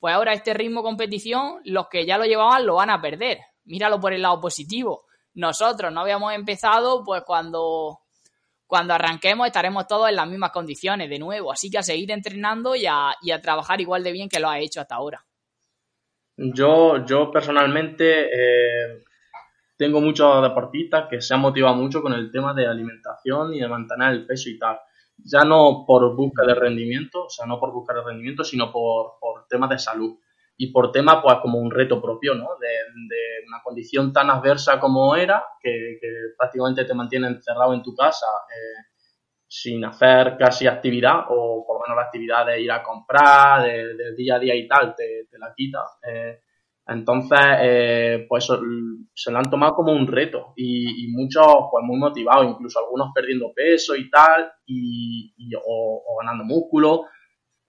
[0.00, 3.38] Pues ahora este ritmo competición, los que ya lo llevaban lo van a perder.
[3.64, 5.04] Míralo por el lado positivo.
[5.34, 8.00] Nosotros no habíamos empezado, pues cuando,
[8.66, 11.52] cuando arranquemos estaremos todos en las mismas condiciones de nuevo.
[11.52, 14.48] Así que a seguir entrenando y a, y a trabajar igual de bien que lo
[14.48, 15.24] ha hecho hasta ahora.
[16.36, 19.02] Yo, yo personalmente eh,
[19.76, 23.68] tengo muchos deportistas que se han motivado mucho con el tema de alimentación y de
[23.68, 24.78] mantener el peso y tal.
[25.18, 29.14] Ya no por busca de rendimiento, o sea, no por buscar el rendimiento, sino por,
[29.18, 30.18] por temas de salud.
[30.58, 32.48] Y por tema, pues, como un reto propio, ¿no?
[32.60, 32.68] De,
[33.46, 35.98] una condición tan adversa como era, que,
[36.36, 38.86] prácticamente te mantiene encerrado en tu casa eh,
[39.46, 44.16] sin hacer casi actividad, o por lo menos la actividad de ir a comprar, del
[44.16, 45.78] día a día y tal, te, la quita.
[46.02, 46.40] Eh,
[46.88, 48.48] entonces, eh, pues
[49.12, 53.52] se lo han tomado como un reto y, muchos pues muy motivados, incluso algunos perdiendo
[53.52, 55.32] peso y tal, y,
[55.66, 57.06] o, ganando músculo.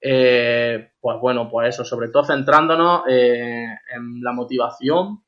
[0.09, 5.21] Eh, pues bueno, pues eso, sobre todo centrándonos eh, en la motivación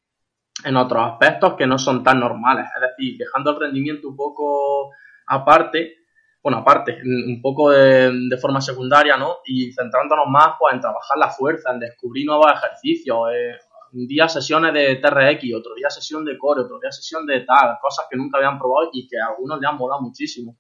[0.64, 4.92] en otros aspectos que no son tan normales, es decir, dejando el rendimiento un poco
[5.28, 5.98] aparte,
[6.42, 9.40] bueno, aparte, un poco de, forma secundaria, ¿no?
[9.44, 13.58] Y centrándonos más pues, en trabajar la fuerza, en descubrir nuevos ejercicios, eh,
[13.92, 17.78] un día sesiones de TRX, otro día sesión de core, otro día sesión de tal,
[17.82, 20.58] cosas que nunca habían probado y que a algunos le han molado muchísimo.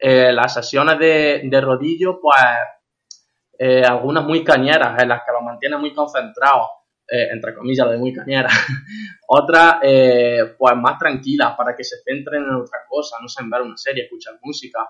[0.00, 2.34] Las sesiones de, de rodillo, pues
[3.64, 6.68] eh, algunas muy cañeras, en las que los mantiene muy concentrados,
[7.08, 8.52] eh, entre comillas, de muy cañeras.
[9.28, 9.76] Otras,
[10.58, 13.76] pues más tranquilas, para que se centren en otra cosa, no sé, en ver una
[13.76, 14.80] serie, escuchar música.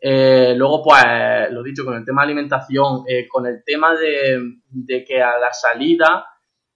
[0.00, 1.04] luego, pues,
[1.50, 5.52] lo dicho, con el tema de alimentación, con el tema de, de que a la
[5.52, 6.24] salida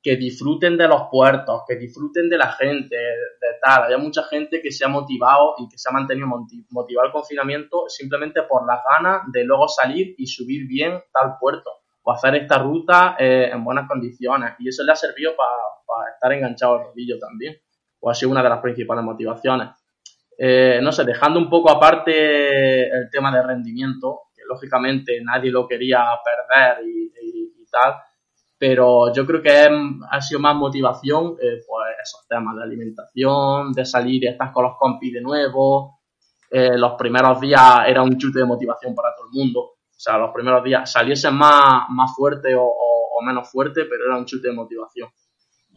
[0.03, 3.85] que disfruten de los puertos, que disfruten de la gente, de tal.
[3.85, 6.27] Había mucha gente que se ha motivado y que se ha mantenido
[6.71, 11.71] motivado el confinamiento simplemente por las ganas de luego salir y subir bien tal puerto
[12.03, 14.55] o hacer esta ruta eh, en buenas condiciones.
[14.59, 17.57] Y eso le ha servido para estar enganchado al rodillo también.
[18.01, 19.69] O ha sido una de las principales motivaciones.
[20.39, 25.69] Eh, no sé, dejando un poco aparte el tema de rendimiento, que lógicamente nadie lo
[25.69, 27.13] quería perder y,
[27.61, 27.97] y tal,
[28.61, 29.69] pero yo creo que
[30.11, 34.65] ha sido más motivación, eh, pues esos temas de alimentación, de salir y estar con
[34.65, 36.01] los compis de nuevo.
[36.51, 39.61] Eh, los primeros días era un chute de motivación para todo el mundo.
[39.61, 44.19] O sea, los primeros días saliesen más, más fuerte o, o, menos fuerte, pero era
[44.19, 45.09] un chute de motivación.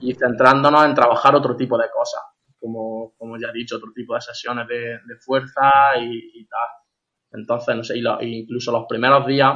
[0.01, 2.21] Y centrándonos en trabajar otro tipo de cosas,
[2.59, 7.39] como, como ya he dicho, otro tipo de sesiones de, de fuerza y, y, tal.
[7.39, 9.53] Entonces, no sé, y lo, incluso los primeros días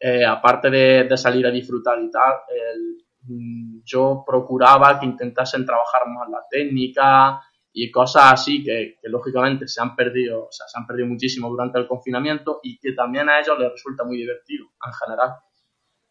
[0.00, 2.34] eh, aparte de, salir a disfrutar y tal,
[3.22, 7.40] mm, yo procuraba que intentasen trabajar más la técnica
[7.72, 11.78] y cosas así que, lógicamente se han perdido, o sea, se han perdido muchísimo durante
[11.78, 15.36] el confinamiento y que también a ellos les resulta muy divertido en general.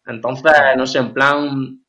[0.06, 1.86] Entonces, no sé, en plan,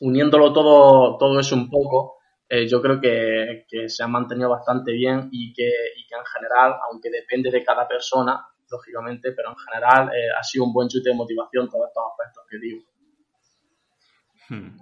[0.00, 4.92] uniéndolo todo, todo eso un poco, eh, yo creo que, que, se han mantenido bastante
[4.92, 9.56] bien y que, y que en general, aunque depende de cada persona, lógicamente, pero en
[9.56, 12.82] general eh, ha sido un buen chute de motivación todos estos aspectos que digo.
[14.48, 14.76] Hmm.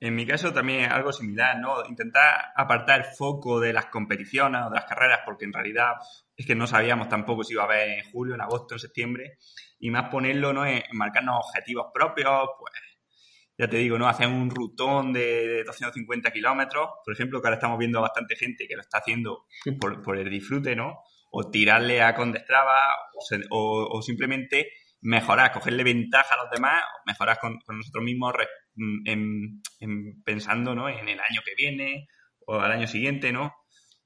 [0.00, 1.84] en mi caso también es algo similar, ¿no?
[1.86, 5.92] Intentar apartar el foco de las competiciones o de las carreras, porque en realidad
[6.34, 9.38] es que no sabíamos tampoco si iba a haber en julio, en agosto, en septiembre,
[9.78, 10.66] y más ponerlo, ¿no?
[10.66, 12.72] En, marcarnos objetivos propios, pues
[13.56, 14.08] ya te digo, ¿no?
[14.08, 18.74] Hacer un rutón de 250 kilómetros, por ejemplo, que ahora estamos viendo bastante gente que
[18.74, 19.44] lo está haciendo
[19.78, 21.02] por, por el disfrute, ¿no?
[21.36, 22.78] O tirarle a Condestrava
[23.50, 24.70] o, o, simplemente
[25.00, 28.34] mejorar, cogerle ventaja a los demás, mejorar con, nosotros mismos
[29.04, 29.60] en,
[30.24, 30.88] pensando ¿no?
[30.88, 32.06] en el año que viene
[32.46, 33.52] o al año siguiente, ¿no?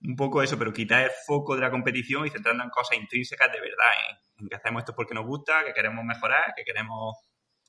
[0.01, 3.53] Un poco eso, pero quitar el foco de la competición y centrarnos en cosas intrínsecas
[3.53, 3.93] de verdad,
[4.39, 7.15] en, que hacemos esto porque nos gusta, que queremos mejorar, que queremos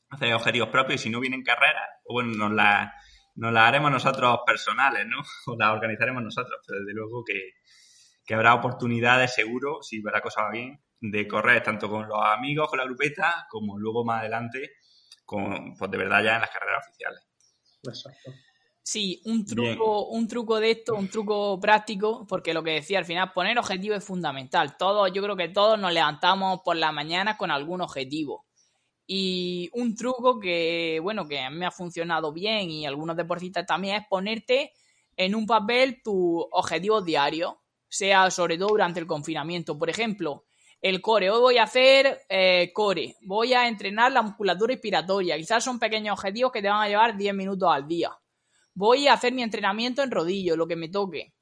[0.09, 2.91] hacer objetivos propios y si no vienen carreras, pues bueno, nos las
[3.35, 5.17] nos la haremos nosotros personales, ¿no?
[5.47, 7.53] O las organizaremos nosotros, pero desde luego que,
[8.29, 12.69] que habrá oportunidades seguro, si la cosa va bien, de correr tanto con los amigos,
[12.69, 14.73] con la grupeta, como luego más adelante,
[15.25, 17.27] con, pues de verdad ya en las carreras oficiales.
[17.81, 18.31] Exacto.
[18.83, 23.05] Sí, un truco, un truco de esto, un truco práctico, porque lo que decía al
[23.05, 24.77] final, poner objetivos es fundamental.
[24.77, 28.45] Todos, yo creo que todos nos levantamos por la mañana con algún objetivo.
[29.07, 33.65] Y un truco que, bueno, que a mí me ha funcionado bien y algunos deportistas
[33.65, 34.73] también es ponerte
[35.17, 37.55] en un papel tus objetivos diarios,
[37.89, 39.77] sea sobre todo durante el confinamiento.
[39.77, 40.45] Por ejemplo,
[40.81, 41.29] el core.
[41.29, 43.15] Hoy voy a hacer eh, core.
[43.21, 45.35] Voy a entrenar la musculatura respiratoria.
[45.37, 48.17] Quizás son pequeños objetivos que te van a llevar 10 minutos al día
[48.79, 51.33] voy a hacer mi entrenamiento en rodillo, lo que me toque.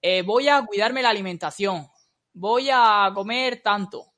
[0.00, 1.88] Eh, voy a cuidarme la alimentación.
[2.32, 4.12] Voy a comer tanto.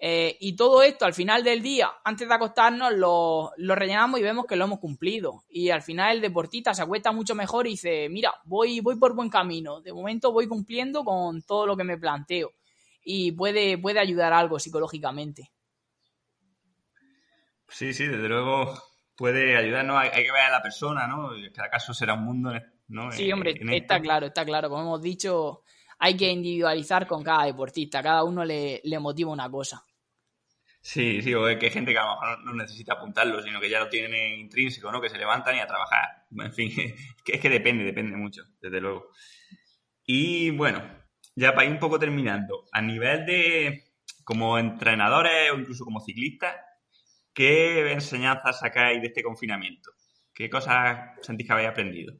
[0.00, 4.46] Eh, y todo esto al final del día, antes de acostarnos, lo, rellenamos y vemos
[4.46, 5.44] que lo hemos cumplido.
[5.48, 9.14] Y al final el deportista se acuesta mucho mejor y dice, mira, voy, voy por
[9.14, 9.80] buen camino.
[9.80, 12.52] De momento voy cumpliendo con todo lo que me planteo.
[13.02, 15.50] Y puede, puede ayudar algo psicológicamente.
[17.68, 18.74] Sí, sí, desde luego
[19.16, 21.30] puede ayudarnos, hay, hay, que ver a la persona, ¿no?
[21.52, 22.52] Cada caso será un mundo,
[22.88, 23.10] ¿no?
[23.12, 24.68] Sí, hombre, está claro, está claro.
[24.68, 25.62] Como hemos dicho,
[26.04, 29.84] hay que individualizar con cada deportista, cada uno le, motiva una cosa.
[30.80, 33.58] Sí, sí, o es que hay gente que a lo mejor no necesita apuntarlo, sino
[33.58, 35.00] que ya lo tienen intrínseco, ¿no?
[35.00, 36.26] Que se levantan y a trabajar.
[36.36, 36.70] En fin,
[37.26, 39.08] es que depende, depende mucho, desde luego.
[40.04, 40.82] Y bueno,
[41.36, 43.84] ya para ir un poco terminando, a nivel de
[44.24, 46.54] como entrenadores o incluso como ciclistas,
[47.34, 49.90] ¿Qué enseñanzas sacáis de este confinamiento?
[50.32, 52.14] ¿Qué cosas sentís que habéis aprendido?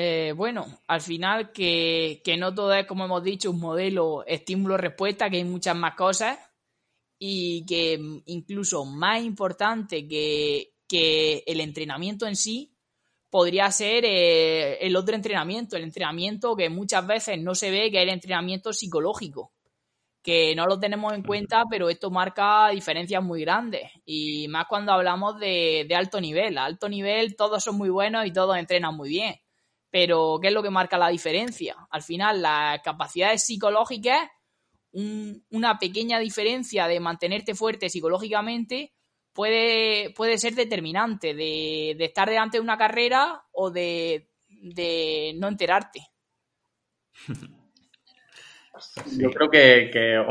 [0.00, 5.38] Eh, bueno, al final que, no todo es, como hemos dicho, un modelo estímulo-respuesta, que
[5.38, 6.38] hay muchas más cosas
[7.18, 10.72] y que incluso más importante que,
[11.46, 12.76] el entrenamiento en sí
[13.28, 17.96] podría ser eh, el otro entrenamiento, el entrenamiento que muchas veces no se ve, que
[17.96, 19.52] es el entrenamiento psicológico
[20.22, 23.90] que no lo tenemos en cuenta, pero esto marca diferencias muy grandes.
[24.04, 26.58] Y más cuando hablamos de, alto nivel.
[26.58, 29.40] A alto nivel todos son muy buenos y todos entrenan muy bien.
[29.90, 31.76] Pero, ¿qué es lo que marca la diferencia?
[31.90, 34.28] Al final, las capacidades psicológicas,
[34.92, 38.92] una pequeña diferencia de mantenerte fuerte psicológicamente
[39.32, 44.28] puede, puede ser determinante de, estar delante de una carrera o de,
[45.36, 46.00] no enterarte.
[49.18, 50.22] Yo creo que, que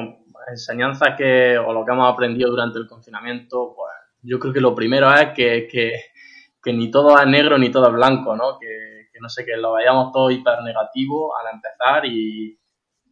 [0.50, 3.91] enseñanzas que, o lo que hemos aprendido durante el confinamiento, pues
[4.22, 7.93] yo creo que lo primero es que, que, ni todo es negro ni todo es
[7.93, 8.60] blanco, ¿no?
[8.60, 12.58] Que, que no sé, que lo vayamos todo hiper negativo al empezar y,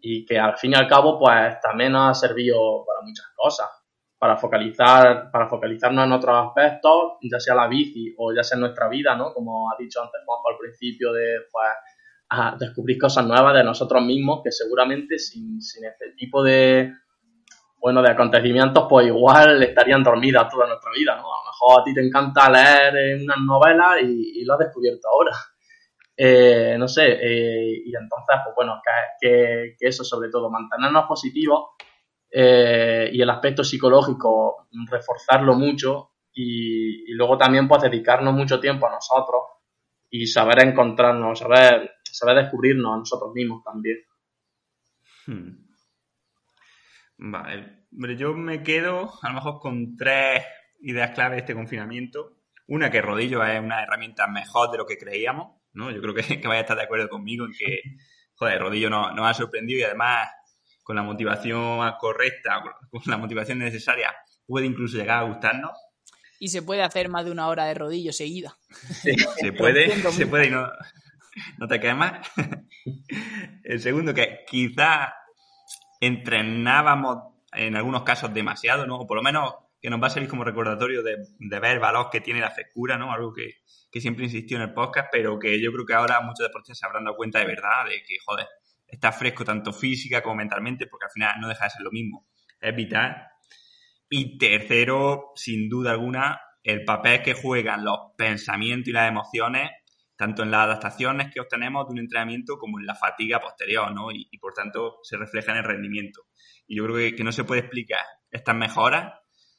[0.02, 3.68] y que al fin y al cabo, pues también nos ha servido para muchas cosas.
[4.18, 8.88] Para focalizar, para focalizarnos en otros aspectos, ya sea la bici o ya sea nuestra
[8.88, 9.34] vida, ¿no?
[9.34, 14.42] Como ha dicho antes Juanjo al principio de, pues, descubrir cosas nuevas de nosotros mismos
[14.44, 16.94] que seguramente sin, sin este tipo de
[17.80, 21.22] bueno de acontecimientos pues igual estarían dormidas toda nuestra vida ¿no?
[21.22, 25.32] a lo mejor a ti te encanta leer unas novelas y, lo has descubierto ahora
[26.18, 28.82] eh, no sé eh, y entonces pues bueno
[29.20, 31.72] que, eso sobre todo mantenernos positivos
[32.32, 38.92] eh, y el aspecto psicológico reforzarlo mucho y, luego también pues dedicarnos mucho tiempo a
[38.92, 39.42] nosotros
[40.10, 43.98] y saber encontrarnos, saber saber descubrirnos a nosotros mismos también.
[45.28, 45.66] Hmm.
[47.18, 47.86] Vale,
[48.18, 50.44] yo me quedo a lo mejor con tres
[50.82, 52.38] ideas clave de este confinamiento.
[52.68, 55.92] Una, que Rodillo es una herramienta mejor de lo que creíamos, ¿no?
[55.92, 57.82] Yo creo que, que vaya a estar de acuerdo conmigo en que,
[58.36, 60.30] joder, Rodillo nos, ha sorprendido y además
[60.84, 65.72] con la motivación correcta, con la motivación necesaria, puede incluso llegar a gustarnos.
[66.40, 68.56] Y se puede hacer más de una hora de rodillo seguida.
[68.70, 70.68] Se puede, se puede y no,
[71.58, 72.30] no te quemas.
[73.64, 75.14] El segundo, que quizá
[76.00, 78.98] entrenábamos en algunos casos demasiado, ¿no?
[78.98, 79.54] O por lo menos
[79.86, 82.98] que nos va a servir como recordatorio de, ver el valor que tiene la frescura,
[82.98, 83.12] ¿no?
[83.14, 83.62] Algo que,
[84.02, 87.06] siempre insistió en el podcast, pero que yo creo que ahora muchos deportistas se habrán
[87.06, 88.48] dado cuenta de verdad, de que, joder,
[88.88, 92.28] está fresco tanto física como mentalmente, porque al final no deja de ser lo mismo.
[92.60, 93.28] Es vital.
[94.10, 99.70] Y tercero, sin duda alguna, el papel que juegan los pensamientos y las emociones
[100.16, 104.12] tanto en las adaptaciones que obtenemos de un entrenamiento como en la fatiga posterior, ¿no?
[104.12, 106.28] Y, por tanto se refleja en el rendimiento.
[106.68, 109.14] Y yo creo que, no se puede explicar estas mejoras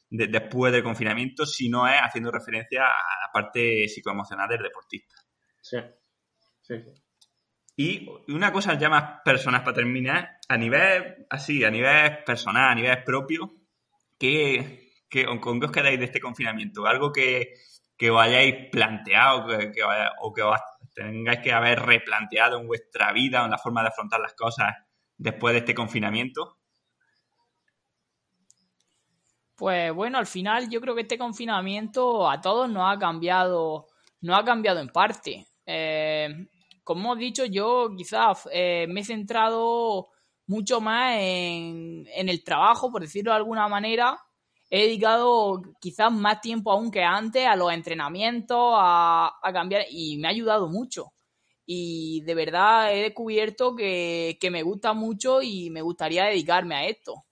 [0.08, 5.16] después del confinamiento si no es haciendo referencia a la parte psicoemocional del deportista.
[5.60, 5.78] Sí,
[6.62, 6.74] sí,
[7.76, 12.74] Y una cosa ya más personal para terminar, a nivel así, a nivel personal, a
[12.74, 13.50] nivel propio,
[14.18, 14.92] ¿qué,
[15.40, 16.86] ¿con qué os quedáis de este confinamiento?
[16.86, 17.54] ¿Algo que,
[17.96, 19.82] que os hayáis planteado que,
[20.20, 20.60] o que os
[20.94, 24.74] tengáis que haber replanteado en vuestra vida o en la forma de afrontar las cosas
[25.16, 26.55] después de este confinamiento?
[29.56, 33.86] Pues bueno, al final yo creo que este confinamiento a todos nos ha cambiado,
[34.20, 35.46] no ha cambiado en parte.
[35.64, 36.28] Eh,
[36.84, 40.08] como hemos dicho, yo quizás eh, me he centrado
[40.46, 44.18] mucho más en, el trabajo, por decirlo de alguna manera.
[44.70, 50.28] He dedicado quizás más tiempo aún que antes a los entrenamientos, a, cambiar, y me
[50.28, 51.12] ha ayudado mucho.
[51.66, 57.25] Y de verdad he descubierto que me gusta mucho y me gustaría dedicarme a esto.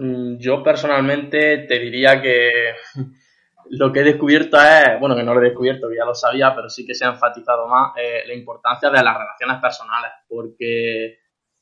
[0.00, 2.50] Mm, yo personalmente te diría que
[3.68, 6.54] lo que he descubierto es, bueno, que no lo he descubierto, que ya lo sabía,
[6.54, 11.18] pero sí que se ha enfatizado más eh, la importancia de las relaciones personales, porque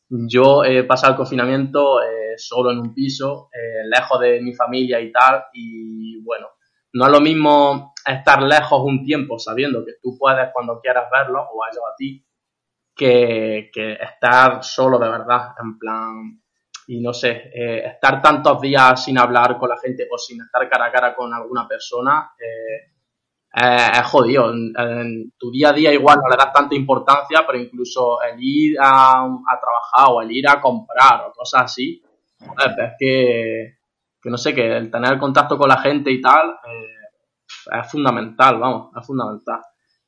[0.09, 5.01] yo he pasado el confinamiento eh, solo en un piso, eh, lejos de mi familia
[5.01, 6.47] y tal, y bueno,
[6.93, 11.43] no es lo mismo estar lejos un tiempo sabiendo que tú puedes cuando quieras verlo
[11.43, 12.25] o ellos a ti,
[12.95, 16.41] que, que estar solo de verdad, en plan,
[16.89, 20.67] y no sé, eh, estar tantos días sin hablar con la gente o sin estar
[20.71, 24.51] cara a cara con alguna persona eh, es jodido.
[24.51, 28.77] En, tu día a día igual no le das tanta importancia, pero incluso el ir
[28.81, 32.03] a, a trabajar o el ir a comprar o cosas así,
[32.41, 33.79] es que,
[34.23, 38.59] que no sé, que el tener contacto con la gente y tal eh, es fundamental,
[38.59, 39.61] vamos, es fundamental.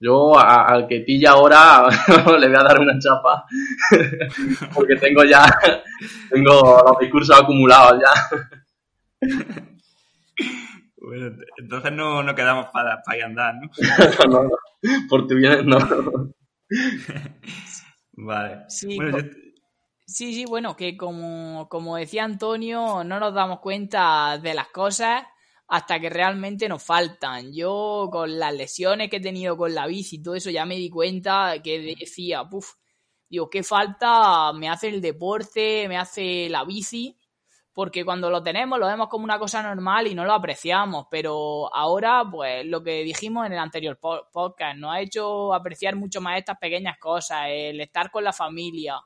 [0.03, 1.85] Yo al que pilla ahora
[2.39, 3.45] le voy a dar una chapa
[4.75, 5.45] porque tengo ya
[6.31, 9.29] tengo los discursos acumulados ya.
[10.97, 13.71] Bueno, entonces no, no quedamos para, para andar, ¿no?
[14.31, 14.51] no, no,
[15.09, 15.79] por tu bien no.
[18.13, 18.65] vale.
[18.69, 19.25] Sí, bueno, yo-
[20.07, 25.23] Sí, sí, bueno, que como, como decía Antonio, no nos damos cuenta de las cosas
[25.71, 27.53] hasta que realmente nos faltan.
[27.53, 30.75] Yo con las lesiones que he tenido con la bici y todo eso ya me
[30.77, 32.73] di cuenta que decía, puf,
[33.29, 37.17] digo, qué falta me hace el deporte, me hace la bici,
[37.73, 41.73] porque cuando lo tenemos lo vemos como una cosa normal y no lo apreciamos, pero
[41.73, 46.21] ahora, pues lo que dijimos en el anterior po- podcast, nos ha hecho apreciar mucho
[46.21, 49.01] más estas pequeñas cosas, el estar con la familia,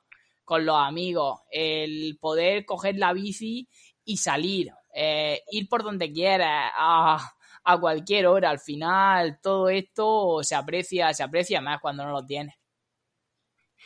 [0.45, 3.69] con los amigos, el poder coger la bici
[4.03, 7.35] y salir, eh, ir por donde quieras, a,
[7.65, 8.51] a cualquier hora.
[8.51, 12.55] Al final, todo esto se aprecia, se aprecia más cuando no lo tienes.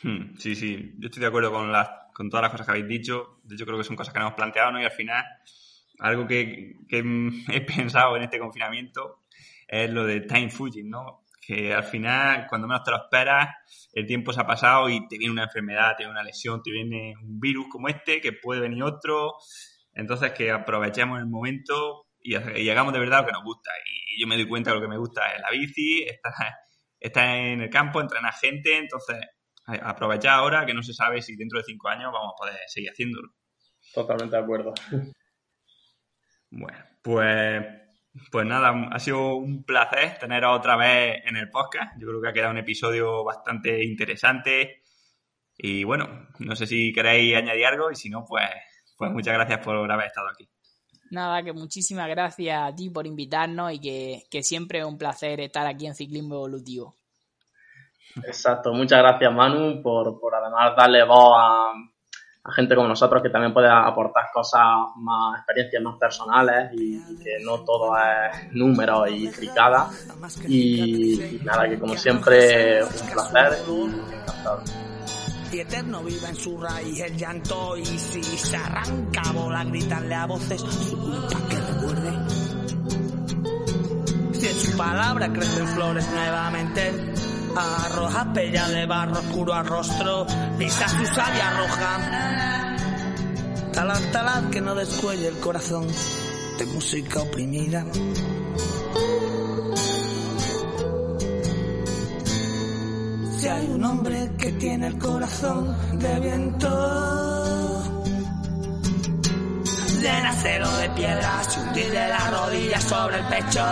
[0.01, 2.87] Hmm, Sí, sí, yo estoy de acuerdo con, las, con todas las cosas que habéis
[2.87, 3.39] dicho.
[3.43, 4.81] De hecho, creo que son cosas que nos hemos planteado, ¿no?
[4.81, 5.23] Y al final,
[5.99, 6.99] algo que, que
[7.51, 9.21] he pensado en este confinamiento
[9.67, 11.25] es lo de time fuging, ¿no?
[11.41, 13.49] Que al final, cuando menos te lo esperas,
[13.93, 16.71] el tiempo se ha pasado y te viene una enfermedad, te viene una lesión, te
[16.71, 19.35] viene un virus como este, que puede venir otro.
[19.93, 23.71] Entonces, que aprovechemos el momento y, y hagamos de verdad lo que nos gusta.
[23.85, 26.33] Y yo me doy cuenta que lo que me gusta es la bici, estar,
[26.99, 29.17] estar en el campo, entrenar gente, entonces
[29.65, 32.89] aprovechar ahora que no se sabe si dentro de cinco años vamos a poder seguir
[32.89, 33.29] haciéndolo.
[33.93, 34.73] Totalmente de acuerdo.
[36.51, 37.65] Bueno, pues,
[38.31, 41.93] pues nada, ha sido un placer teneros otra vez en el podcast.
[41.99, 44.81] Yo creo que ha quedado un episodio bastante interesante.
[45.55, 48.49] Y bueno, no sé si queréis añadir algo y si no, pues,
[48.99, 50.47] pues muchas gracias por haber estado aquí.
[51.09, 55.39] Nada, que muchísimas gracias a ti por invitarnos y que, que siempre es un placer
[55.39, 56.95] estar aquí en Ciclismo Evolutivo.
[58.25, 61.71] Exacto, muchas gracias Manu por, por además darle voz a,
[62.43, 64.61] a gente como nosotros que también puede aportar cosas
[64.97, 70.07] más, experiencias más personales y, y que no todo es números y fricadas.
[70.45, 74.61] Y, y nada, que como siempre un placer y encantado.
[75.51, 80.25] Y eterno viva en su raíz el llanto y si se arranca bola gritarle a
[80.25, 82.11] voces su culpa que recuerde
[84.33, 87.13] si en su palabra crecen flores nuevamente
[87.55, 90.27] arroja pella de barro oscuro al rostro
[90.57, 92.75] pisa su savia roja
[93.73, 95.87] talad talad que no descuelle el corazón.
[96.57, 97.85] De música oprimida
[103.39, 107.83] Si hay un hombre que tiene el corazón de viento,
[110.01, 113.65] de acero de piedra, se hundirle las rodillas sobre el pecho.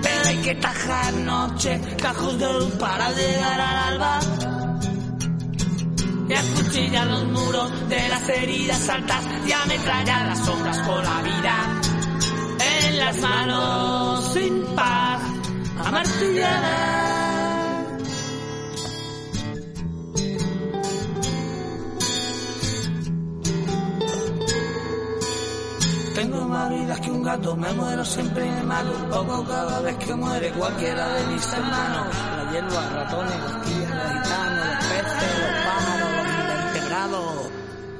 [0.00, 4.20] Pero hay que tajar noche, cajos de luz para llegar al alba.
[6.28, 11.56] Y acuchillar los muros de las heridas altas y ametrallar las sombras con la vida
[12.86, 15.20] en las manos sin paz,
[15.84, 17.19] amartillada.
[26.50, 29.96] Más vidas que un gato, me muero siempre y me mato un poco cada vez
[29.96, 32.06] que muere cualquiera de mis hermanos.
[32.36, 37.50] La hierba, ratones, los tigres, los gitanos, los peces, los pájaros, los invertebrados.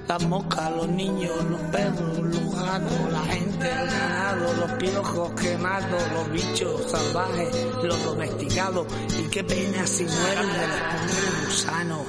[0.09, 6.03] las moscas, los niños, los perros, los gatos, la gente, el ganado, los piojos quemados,
[6.13, 8.87] los bichos salvajes, los domesticados.
[9.19, 12.03] Y qué pena si mueren de los gusanos.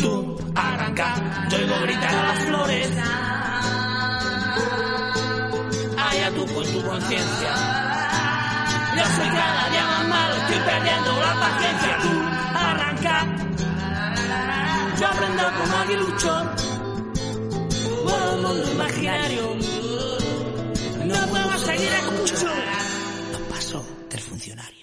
[0.00, 2.90] Tú arranca, yo oigo gritar a las flores
[6.30, 7.52] tú con tu conciencia.
[8.96, 11.98] Yo soy cada día más malo, estoy perdiendo la paciencia.
[12.02, 12.12] Tú
[12.58, 13.26] arranca,
[15.00, 16.50] yo aprendo como aguilucho,
[18.04, 19.56] por un mundo imaginario.
[21.04, 22.46] No puedo seguir a cucho.
[23.32, 24.73] No paso del funcionario.